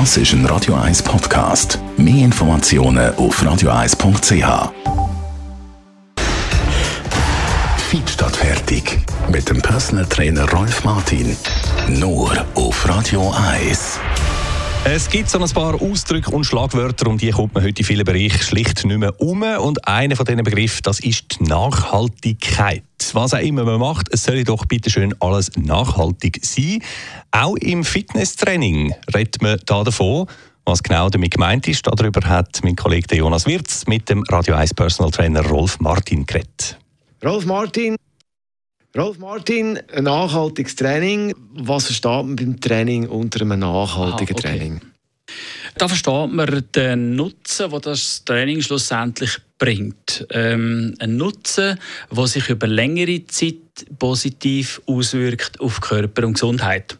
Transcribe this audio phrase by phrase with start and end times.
[0.00, 1.78] Das ist ein Radio 1 Podcast.
[1.96, 4.72] Mehr Informationen auf radio1.ch.
[7.78, 9.00] Feed statt fertig.
[9.30, 11.36] Mit dem Personal Trainer Rolf Martin.
[11.86, 14.00] Nur auf Radio 1.
[14.84, 18.04] Es gibt so ein paar Ausdrücke und Schlagwörter, um die kommt man heute in vielen
[18.04, 19.42] Bereichen schlicht nicht mehr um.
[19.42, 22.82] Und einer von diesen Begriffen, das ist die Nachhaltigkeit.
[23.14, 26.82] Was auch immer man macht, es soll doch bitte schön alles nachhaltig sein.
[27.30, 30.26] Auch im Fitnesstraining redet man da davon.
[30.64, 34.74] Was genau damit gemeint ist, darüber hat mein Kollege Jonas Wirz mit dem Radio 1
[34.74, 36.76] Personal Trainer Rolf Martin geredet.
[37.24, 37.94] Rolf Martin,
[38.98, 41.34] Rolf Martin, ein nachhaltiges Training.
[41.54, 44.58] Was versteht man beim Training unter einem nachhaltigen Aha, okay.
[44.58, 44.80] Training?
[45.78, 50.26] Da versteht man den Nutzen, den das Training schlussendlich bringt.
[50.30, 51.78] Ähm, ein Nutzen,
[52.10, 53.54] der sich über längere Zeit
[53.98, 56.98] positiv auswirkt auf Körper und Gesundheit.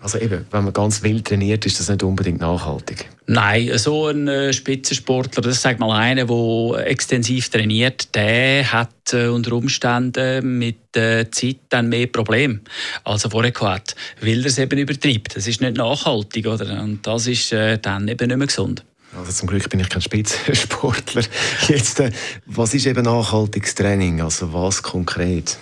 [0.00, 3.10] Also eben, wenn man ganz wild trainiert, ist das nicht unbedingt nachhaltig.
[3.26, 9.26] Nein, so ein äh, Spitzensportler, das sagt mal einer, der extensiv trainiert, der hat äh,
[9.26, 12.60] unter Umständen mit der Zeit dann mehr Probleme
[13.04, 15.36] als er vorher gehabt, weil er es eben übertreibt.
[15.36, 16.80] Das ist nicht nachhaltig, oder?
[16.80, 18.84] Und das ist äh, dann eben nicht mehr gesund.
[19.26, 21.24] Also zum Glück bin ich kein Spitzensportler.
[21.68, 22.12] Jetzt, äh,
[22.46, 24.20] was ist eben nachhaltiges Training?
[24.20, 25.58] Also was konkret?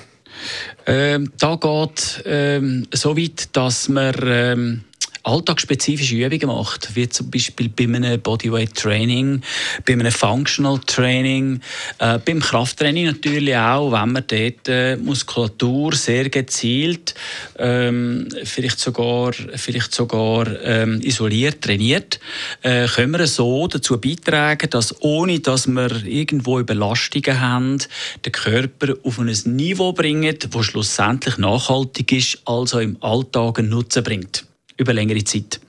[0.85, 4.85] Ähm, da geht ähm, so weit, dass man ähm,
[5.25, 9.43] alltagsspezifische Übungen macht, wie zum Beispiel bei einem Bodyweight Training,
[9.87, 11.61] bei einem Functional Training,
[11.99, 17.15] äh, beim Krafttraining natürlich auch, wenn man dort äh, Muskulatur sehr gezielt,
[17.59, 22.21] ähm, vielleicht sogar, vielleicht sogar ähm, isoliert trainiert,
[22.63, 27.79] äh, können wir so dazu beitragen, dass ohne dass wir irgendwo Überlastungen haben,
[28.25, 34.05] den Körper auf ein Niveau bringen, das schlussendlich nachhaltig ist, also im Alltag einen Nutzen
[34.05, 34.45] bringt
[34.77, 35.61] über längere Zeit.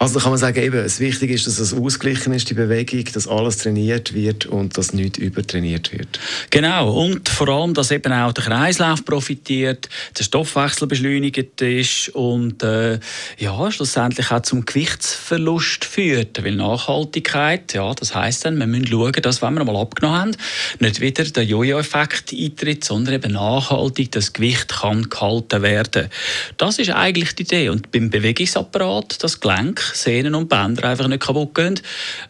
[0.00, 3.26] Also kann man sagen, eben, es wichtig ist, dass es ausgeglichen ist, die Bewegung, dass
[3.26, 6.20] alles trainiert wird und dass nichts übertrainiert wird.
[6.50, 12.62] Genau, und vor allem, dass eben auch der Kreislauf profitiert, der Stoffwechsel beschleunigt ist und
[12.62, 13.00] äh,
[13.38, 16.44] ja, schlussendlich auch zum Gewichtsverlust führt.
[16.44, 20.36] Weil Nachhaltigkeit, ja, das heißt dann, wir müssen schauen, dass, wenn wir mal abgenommen haben,
[20.78, 26.08] nicht wieder der Jojo-Effekt eintritt, sondern eben nachhaltig das Gewicht kann gehalten werden.
[26.56, 27.68] Das ist eigentlich die Idee.
[27.70, 31.80] Und beim Bewegungsapparat, das Gelenk, Sehnen und Bänder einfach nicht kaputt gehen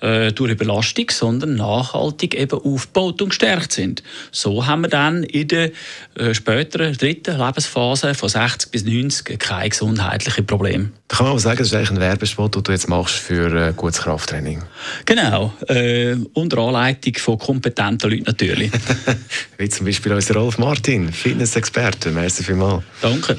[0.00, 4.02] äh, durch Überlastung, sondern nachhaltig eben aufgebaut und gestärkt sind.
[4.30, 5.70] So haben wir dann in der
[6.14, 10.90] äh, späteren dritten Lebensphase von 60 bis 90 keine gesundheitlichen Probleme.
[11.08, 13.68] Da kann man aber sagen, das ist eigentlich ein Werbespot, den du jetzt machst für
[13.68, 14.62] äh, gutes Krafttraining.
[15.04, 18.70] Genau, äh, unter Anleitung von kompetenten Leuten natürlich.
[19.58, 22.10] Wie zum Beispiel unser Rolf Martin, Fitnessexperte.
[22.10, 22.84] Merci vielmals.
[23.00, 23.38] Danke.